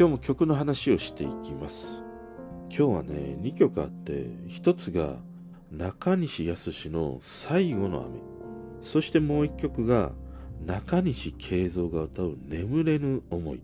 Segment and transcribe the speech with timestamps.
[0.00, 2.02] 今日も曲の話をしていきます。
[2.70, 5.16] 今日はね2曲あって1つが
[5.70, 8.18] 中西康の最後の雨。
[8.80, 10.12] そしてもう1曲が
[10.64, 13.60] 中西慶三が歌う眠れぬ思い。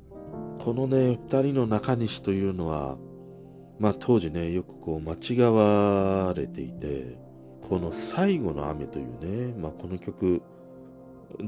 [0.58, 2.98] このね2人の中西というのは
[3.78, 7.16] まあ当時ねよくこう間違われていて
[7.66, 10.42] この最後の雨というねまあこの曲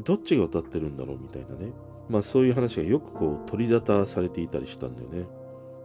[0.02, 1.72] どっちが歌ってるんだろうみたいなね。
[2.08, 5.26] まあそういう話がよくこう取り沙汰されていたりしたんだよね。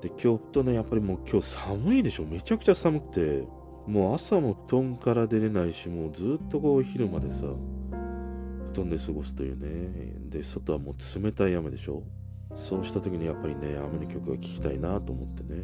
[0.02, 2.25] で、今日とね、やっぱりもう今日寒いでしょ。
[2.25, 3.48] めちゃくちゃ寒くて、
[3.88, 7.45] もう朝も布団から出れないし、もうずっとこう昼までさ、
[8.73, 10.13] 布団で過ごすというね。
[10.29, 12.03] で、外はもう冷たい雨でしょ。
[12.55, 15.63] そうした時にやっぱりね、雨の曲が聴きたいなと思ってね。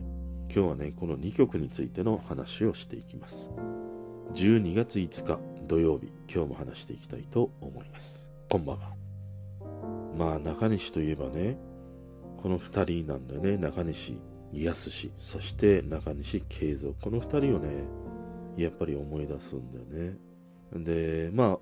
[0.53, 3.51] 今日はね、この2曲についての話をしていきます。
[4.33, 8.31] 12月5日土曜日、今日も話していきたいと思います。
[8.49, 8.98] こんばんは。
[10.19, 11.57] まあ中西といえばね、
[12.43, 13.55] この2人なんだよね。
[13.55, 14.19] 中西
[14.51, 16.93] 康そして中西慶三。
[17.01, 17.69] この2人をね、
[18.57, 20.17] やっぱり思い出すんだよね。
[20.73, 21.59] で、まあ、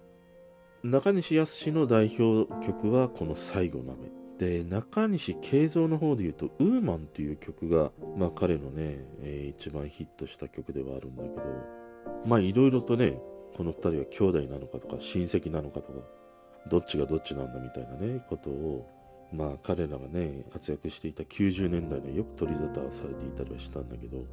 [0.83, 4.09] 中西康の代表曲はこの最後の雨。
[4.39, 11.35] で、中西慶三の方で言うと、ウーマンという曲が、まあ彼のね、えー、一番ヒットした曲ではあるんだけど、
[12.25, 13.19] まあいろいろとね、
[13.55, 15.99] この2人は兄弟なのかとか親戚なのかとか、
[16.67, 18.89] どっちがどっちなんだみたいなね、ことを、
[19.33, 24.25] まあ彼らがね、活躍していた90年代によく取り沙汰されていたりはしたんだけど、まあ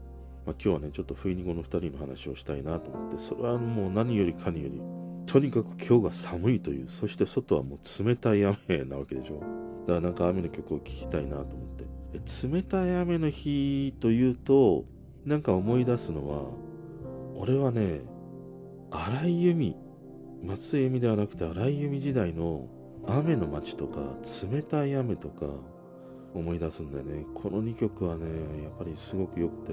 [0.53, 4.81] 今日はね、ちょっと冬にこの2人の話をしたいなと思って、それはもう何よりかにより、
[5.27, 9.41] とにかく今日が寒いという、そして外はもう冷たい雨なわけでしょ。
[9.41, 9.47] だか
[9.95, 11.85] らなんか雨の曲を聴きたいなと思って。
[12.49, 14.85] 冷たい雨の日というと、
[15.25, 16.51] なんか思い出すのは、
[17.37, 18.03] 俺はね、
[18.91, 19.77] 荒井由実
[20.45, 22.69] 松江由美ではなくて荒井由実時代の
[23.07, 24.01] 雨の街とか
[24.51, 25.47] 冷たい雨とか
[26.35, 27.25] 思い出すんだよね。
[27.35, 28.25] この2曲はね
[28.63, 29.73] やっぱりすごく良くて。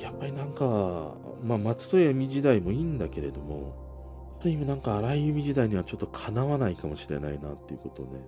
[0.00, 8.20] やっぱりなんかまあ松任谷由実時代もいいんだけれどもある意味なんか荒井由実時代にはちょっとかなわないかもしれないなっていうことをね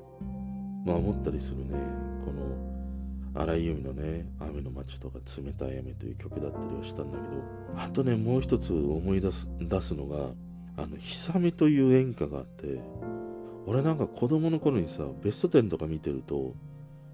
[0.84, 1.74] まあ思ったりするね。
[2.24, 7.42] この荒井由実のね「雨の街」とか「冷たい雨」という曲だったりはしたんだけど
[7.76, 10.30] あとねもう一つ思い出す出すのが
[10.78, 12.80] あの、ひさみという演歌があって、
[13.66, 16.54] 俺なんか子供の頃にさ、ベスト10とか見てると、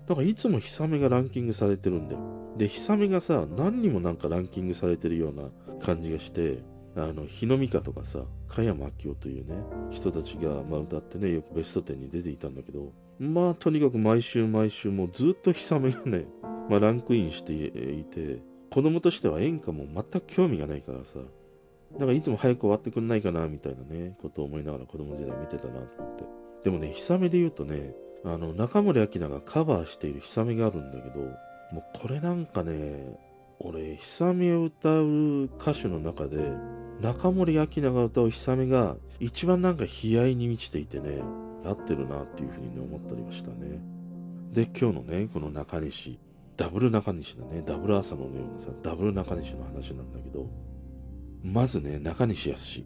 [0.06, 2.20] なんかいつもひさみがランキングされてるんだよ。
[2.58, 5.48] で、ひさみがさ、何にもなんかランキングされてるような
[5.84, 6.62] 感じがして、
[6.94, 9.56] あの、日野美香とかさ、加山明夫というね、
[9.91, 16.26] 人たちが、まあ、歌ってね、よくベスト10に出ていたんだけど、まあ、とにかく毎週毎週もうずっとひさみがね、
[16.69, 21.19] まあ、ランクインしていて、子供としては演歌も全く興味がないからさ、
[21.99, 26.25] だかいつも早く終わってくんないかな、みたいなね、ことを思いながら子供時代見てたなと思って。
[26.65, 27.94] でもね、ヒサメで言うとね、
[28.25, 31.21] あの、中森明菜がカバーしているヒサメがあるんだけど、
[31.72, 33.19] もうこれなんかね、
[33.60, 36.53] 俺、ヒサメを歌う歌手の中で、
[37.00, 41.22] 中森明菜が歌うヒサメが一番なんか悲哀に満ちていてね、
[41.65, 43.81] 合ってるなっていうふうにね、思ったりましたね。
[44.53, 46.19] で、今日のね、この中西、
[46.56, 50.47] ダブル中西だね、ダブル朝のようなさ、ダブル中西の話なんだけど、
[51.44, 52.82] まずね、中西康。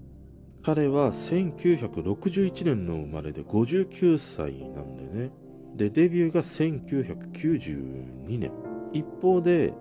[0.64, 5.30] 彼は1961年の生まれで59歳なんだよね。
[5.76, 8.50] で、デビューが1992年。
[8.92, 9.72] 一方で、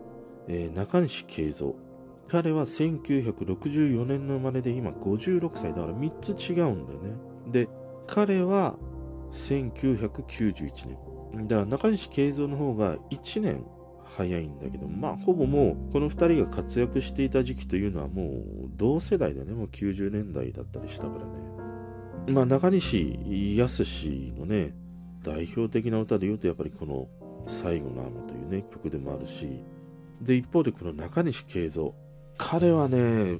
[0.47, 1.73] えー、中西慶三。
[2.27, 7.15] 彼は1964年の生まれで今56歳だから3つ違うんだよね。
[7.51, 7.67] で、
[8.05, 8.75] 彼は
[9.31, 10.71] 1991
[11.33, 11.47] 年。
[11.47, 13.65] だから中西慶三の方が1年
[14.15, 22.33] 早いんだけど、まあ、ほぼもう、この2人が活躍していた時期というのはもう、同世代でね、もう90年代だったりしたからね。
[22.33, 23.83] まあ、中西康
[24.37, 24.75] のね、
[25.23, 27.07] 代表的な歌で言うと、やっぱりこの、
[27.45, 29.47] 最後の雨というね、曲でもあるし、
[30.21, 31.91] で、一方でこの中西圭三。
[32.37, 33.39] 彼はね、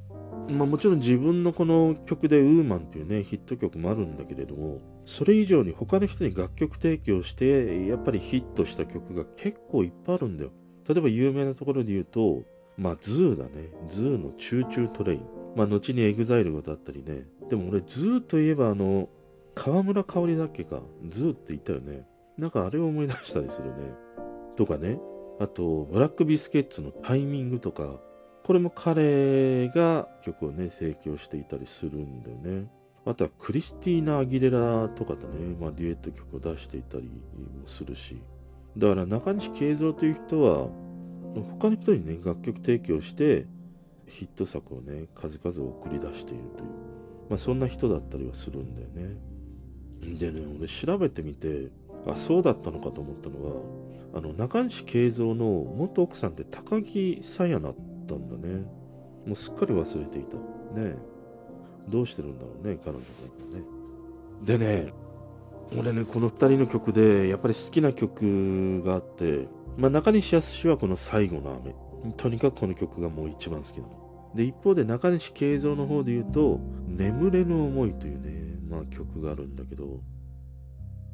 [0.50, 10.52] まあもちろん自分のこの曲で Woman っていうね、ヒット曲もあるんだけれども、それ以上に他の人に楽曲提供して、やっぱりヒットした曲が結構いっぱいあるんだよ。
[10.88, 12.44] 例えば有名なところで言うと、
[12.78, 13.70] まあ、 ZOO だね。
[13.90, 15.22] ZOO の Choo Choo TRAIN。
[15.56, 17.26] まあ、後に EXILE が歌ったりね。
[17.50, 19.10] でも俺、 ZOO といえばあの、
[19.56, 20.82] 川村かおりだっけか。
[21.10, 22.06] ZOO って言ったよね。
[22.38, 23.94] なんかあれを思い出したりするね。
[24.56, 25.00] とかね。
[25.40, 28.00] あと、ブラックビスケッツのタイミングとか、
[28.48, 32.72] これも彼が曲をね、提供していたりするんだよね。
[33.06, 38.22] あとはクリスティーナ・アギレラとかとね、まあ、デュエット曲を出していたりもするし。
[38.78, 40.70] だから中西圭三という人は、
[41.60, 43.48] 他の人にね、楽曲提供して、
[44.06, 46.70] ヒット作をね、数々送り出しているという、
[47.30, 49.18] まあそんな人だったりはするんだよね。
[50.18, 51.68] でね、俺調べてみて、
[52.10, 53.62] あそうだったのかと思ったのは
[54.14, 57.76] あの中西慶三の元奥さんって高木さやなっ
[58.08, 58.66] たんだね。
[59.26, 60.38] もうすっかり忘れていた。
[60.80, 60.96] ね
[61.88, 63.64] どうしてるんだろうね彼女がね。
[64.44, 64.94] でね
[65.78, 71.76] 俺ねこの2人の曲でやっぱり好きな曲があってまあ中西康はこの最後の雨。
[72.16, 74.32] とにかくこの曲がもう一番好きなの。
[74.36, 80.00] で一方で中西慶三の方で言うと「眠れぬ思い」というねまあ曲があるんだけど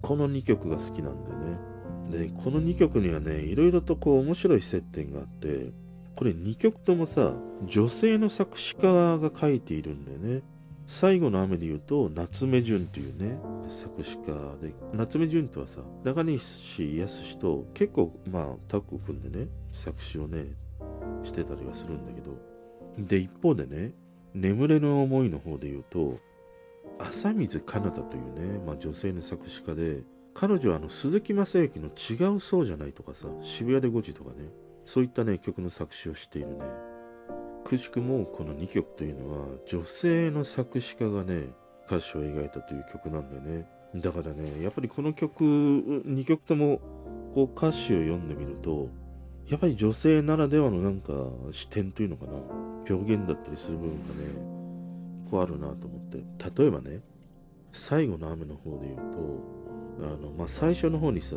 [0.04, 1.74] この2曲が好きなんだよね。
[2.12, 5.72] で、この2曲にはね、いろいろとこう面白い接点があって、
[6.16, 7.34] これ2曲ともさ、
[7.66, 10.44] 女性の作詞家が書いているんだよね。
[10.86, 20.46] 最後の雨で言うと、夏目淳というね、作詞家で、夏目淳とはさ、中西康と結構、まあ、タッグを組んでね、作詞をね、
[21.24, 22.38] してたりはするんだけど、
[22.98, 23.94] で、一方でね、
[24.34, 26.20] 眠れぬ思いの方で言うと、
[27.00, 34.50] 浅水かなたというね、まあ、女性の作詞家で、彼女はあの鈴木雅之の違うそうじゃないとかさ、渋谷で5時とかね、
[34.86, 36.66] そういったね、曲の作詞をしているね。
[37.64, 41.48] くしくもこの2曲というのは、女性の作詞家がね、
[41.88, 43.68] 歌詞を描いたという曲なんだよね。
[43.96, 46.80] だからね、やっぱりこの曲、2曲とも
[47.34, 48.90] こう歌詞を読んでみると、
[49.48, 51.14] やっぱり女性ならではのなんか
[51.52, 52.34] 視点というのかな、
[52.90, 54.54] 表現だったりする部分がね、
[55.34, 56.18] 構あるなと思って
[56.62, 57.02] 例えばね
[57.72, 61.36] 最後の雨の方で言うとあの、まあ、最初の方にさ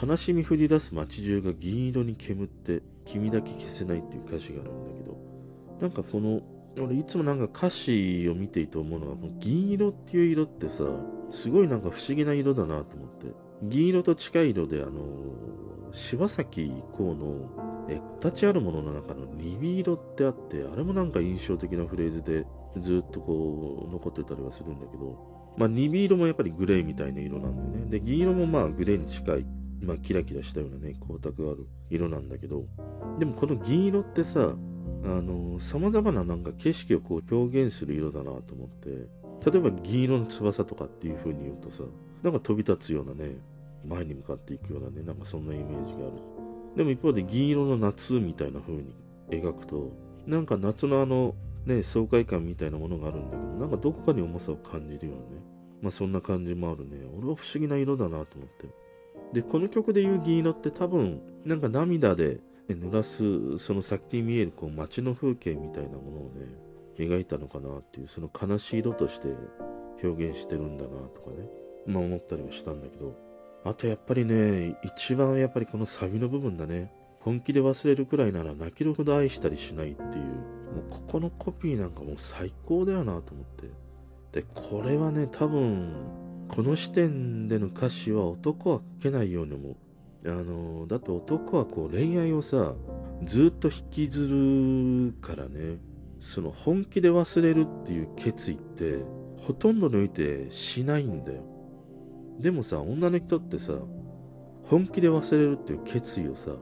[0.00, 5.16] 悲しみ降り出す街中が銀色に煙って君だけ消せないっていう歌詞があるんだけど
[5.80, 6.40] なんかこの
[6.80, 10.84] 俺いつもなんか歌詞を見ていて思うのはこの銀色っていう色ってさ
[11.30, 13.26] すごいなんか不思議な色だなと思って
[13.62, 14.92] 銀色と近い色であの
[15.92, 22.46] 柴咲コウのえ形あるものの中の鈍色ってあってあれもなんか印象的なフレーズで
[22.80, 27.90] ずっとこう残ってたりはするんだけど、まあ、鈍色もやっぱりグレーみたいな色なんだよね。
[27.90, 29.46] で、銀色もまあグレーに近い、
[29.80, 32.64] まあ、キラキラしたようなね、光沢がある色なんだけど、
[33.18, 34.54] でもこの銀色ってさ、
[35.04, 39.08] あの、様々ななんか景色をこう表現する色だなと思って、
[39.50, 41.84] 例えば銀色の翼とかっていう風に言うとさ、
[42.22, 43.36] なんか飛び立つようなね、
[43.86, 46.12] 前に向かっていくようなね、なんかそんなイメージがある。
[46.76, 48.94] でも一方で銀色の夏みたいな風に
[49.30, 49.92] 描くと、
[50.26, 51.34] なんか夏のあの
[51.64, 55.42] ね、爽快感みたいなものがあるんだけど、なんかどこかに重さを感じるようなね。
[55.82, 57.04] まあそんな感じもあるね。
[57.16, 58.68] 俺は不思議な色だなと思って。
[59.32, 66.46] で、この曲で言う銀色って多分、なんか涙で濡らす、その先に見えるこう街の風景みたいなものをね、
[66.98, 69.28] 描いたのかなっていう、その悲しい色として
[70.02, 71.48] 表現してるんだなとかね、
[71.86, 73.16] まあ思ったりはしたんだけど、
[73.64, 76.92] あとやっぱりね、一番やっぱりこのサビの部分だね。
[77.20, 83.68] 本気で忘れるくらいなら泣けるほど愛したりしないっていう、もうここのコピーなんかもう最高だよなと思って。
[84.32, 85.94] で、これはね、多分、
[86.48, 89.76] この視点での歌詞は男は書けないように思う。
[90.26, 92.74] あの、だって男はこう恋愛をさ、
[93.24, 95.78] ずっと引きずるからね、
[96.20, 98.98] その本気で忘れるっていう決意って、
[99.36, 101.42] ほとんどにおいてしないんだよ。
[102.40, 103.74] でもさ、女の人ってさ、
[104.64, 106.52] 本気で忘れるっていう決意をさ、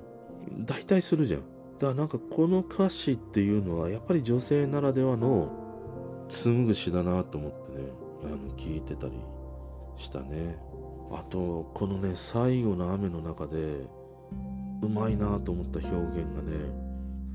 [0.58, 1.40] 大体するじゃん。
[1.78, 7.88] だからなんかこの歌詞っていうのはやっぱり女性ならではの紡ぐ詩だなと思ってね、
[8.24, 9.12] あの聞いてたり
[9.98, 10.58] したね。
[11.12, 13.87] あと、このね、最後の雨の中で、
[14.82, 16.87] うまいなと思った表現がね、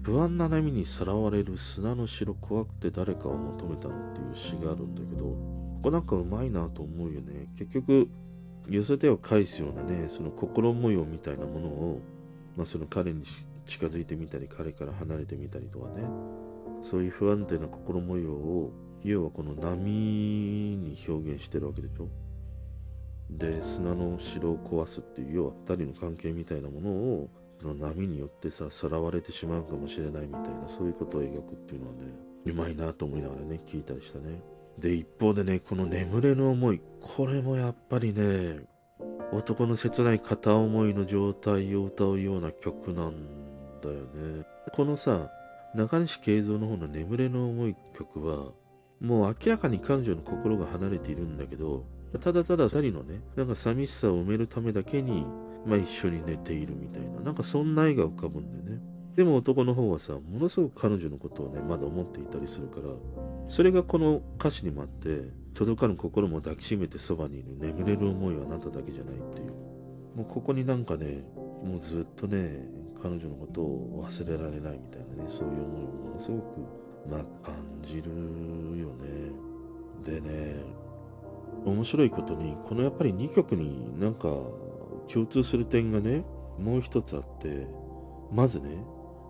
[0.03, 7.47] 不安な波にさらわれる砂の城怖くて誰かを求めたのっていう詩があるんだけど、ここなんかうまいなと思うよね。
[7.57, 8.09] 結局、
[8.67, 12.01] 寄せ手を返すようなね、その心模様みたいなものを、
[12.55, 13.24] まあ、その彼に
[13.65, 16.03] 近づいてみたり彼から離れてみたりとかね
[16.81, 18.71] そういう不安定な心模様を
[19.03, 22.07] 要はこの波に表現してるわけでしょ
[23.31, 27.29] で砂の城を壊すっていう要は2人の関係みたいなものを
[27.61, 32.00] その波によってささらわれてしまうかもしれないみたいなそういうことを描くっていうのはね
[32.45, 34.41] うまいなと思いながらね聞いたりしたね
[34.77, 38.65] で一方でねこの眠れぬ思いこれもやっぱりね
[39.33, 43.13] 男の切ない片思いの状態を歌うような曲なん
[43.81, 44.45] だよね。
[44.73, 45.31] このさ、
[45.73, 48.51] 中西慶三の方の眠れの思い曲は、
[49.00, 51.85] もう明らかに彼女の心が離れているんだけど、
[52.19, 55.25] ただただ二人のね、なんか寂しさを埋めるためだけに、
[55.65, 58.81] まあ一緒に寝ているみたいな、なんかそんな絵が浮かぶんだよね。
[59.15, 62.83] でも男の方はさ、ものすごく彼女のことをね、まだ思っていたりするから、
[63.47, 69.51] それがこの歌詞にもあって、届かぬ心も抱きしめてそばにいる眠れる思いはあなただけじゃないっていう。
[70.15, 71.25] もうここになんかね、
[71.63, 72.67] もうずっとね、
[73.01, 76.59] 彼女のことを忘れられないみたいなね、そういう思いをものすごく、
[77.09, 78.11] まあ感じる
[78.79, 79.31] よね。
[80.05, 80.55] でね、
[81.65, 84.27] 面白いことに、このやっぱり2曲になんか
[85.12, 86.24] 共通する点がね、
[86.60, 87.67] もう一つあって、
[88.31, 88.84] まずね、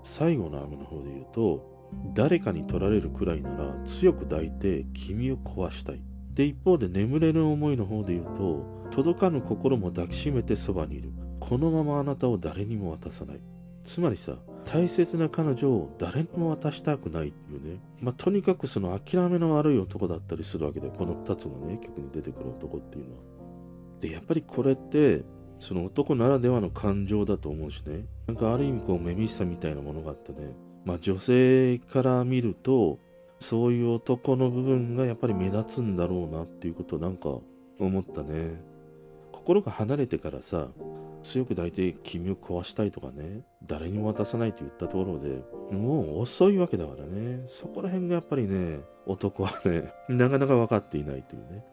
[0.04, 1.72] 最後の雨の方で言うと、
[2.14, 6.02] 誰かに取られるくらいなら強く抱いて君を壊したい。
[6.34, 11.12] で、一方で眠れる思いの方で言うと、届かぬ心も抱きしめてそばにいる。
[11.40, 13.42] このままあなたを誰にも渡さない。
[13.84, 17.80] つまりさ、大切な彼女を誰にも渡したくないっていうね。
[18.00, 23.22] まあ、とにかくその諦めの悪い男だったりするわけで、この2つのね、曲に出てくる男っていうのは。
[24.00, 25.24] で、やっぱりこれって、
[25.60, 28.06] その男ならではの感情だと思うしね。
[28.28, 30.56] なんかある意味こう、めみしさみたいなものがあってね。
[30.86, 33.00] まあ女性から見ると、
[33.40, 37.30] そういう男の部分がやっぱり目立つんだろうなっていうことをなんか
[37.80, 38.62] 思ったね。
[39.32, 40.70] 心が離れてからさ、
[41.24, 47.44] 強く抱いて君を壊したいとかね、誰にも渡さないと言ったところで、もう遅いわけだからね。
[47.48, 51.64] そこら辺がやっぱりね、男はね、なかなか分かっていないというね。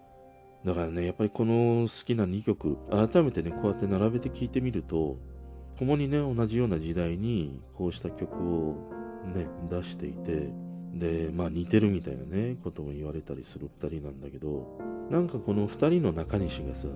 [0.64, 5.16] だからね、やっぱりこの好きな2曲、改めてね、こうやって並べて聴いてみると、
[5.78, 8.74] 共にね、同じような時代にこうした曲を
[9.34, 10.50] ね、出していて、
[10.92, 14.78] で、まあ似てるみたいなね、ことも言われたりする2人なんだけど、
[15.10, 16.88] なんかこの2人の中西がさ、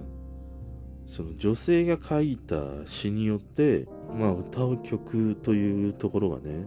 [1.07, 2.57] その女性が書いた
[2.87, 6.67] 詩によって、まあ歌う曲というところがね、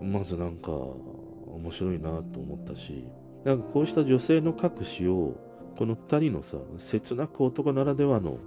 [0.00, 3.04] まずなんか面白いなと思ったし、
[3.44, 5.34] なんかこうした女性の書く詩を、
[5.76, 8.38] この二人のさ、切なく男ならではの、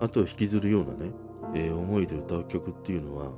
[0.00, 1.12] 後を引きずるようなね、
[1.54, 3.32] えー、思いで歌う曲っていうのは、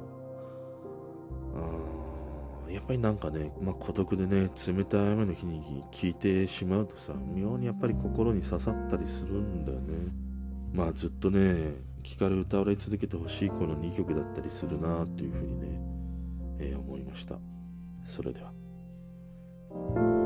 [1.55, 10.28] あやっぱりなんかね、まあ、孤独でね、冷たい雨の日に聴いてしまうとさ、妙にやっぱり心に刺さったりするんだよね。
[10.73, 15.81] まあずっとね、聞かれ歌われ続けてほしいこの2曲だったりするなというふうにね、
[16.59, 17.39] えー、思いました。
[18.05, 20.18] それでは。